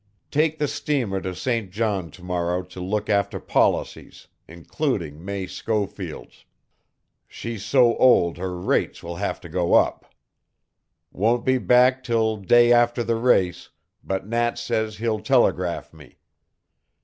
Take 0.31 0.57
the 0.57 0.65
stmr. 0.65 1.21
to 1.21 1.35
St. 1.35 1.69
John 1.69 2.09
to 2.09 2.23
morrow 2.23 2.63
to 2.63 2.79
look 2.81 3.07
after 3.07 3.39
policies, 3.39 4.25
including 4.47 5.23
May 5.23 5.45
Schofield's. 5.45 6.43
She's 7.27 7.63
so 7.63 7.95
old 7.97 8.39
her 8.39 8.57
rates 8.59 9.03
will 9.03 9.17
have 9.17 9.39
to 9.41 9.47
go 9.47 9.75
up. 9.75 10.11
Won't 11.11 11.45
be 11.45 11.59
back 11.59 12.03
till 12.03 12.37
day 12.37 12.73
after 12.73 13.03
the 13.03 13.13
race, 13.15 13.69
but 14.03 14.25
Nat 14.25 14.57
says 14.57 14.97
he'll 14.97 15.19
telegraph 15.19 15.93
me. 15.93 16.17